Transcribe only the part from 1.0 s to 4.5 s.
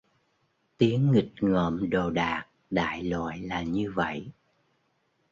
nghịch ngợm đồ đạc đại loại là như vậy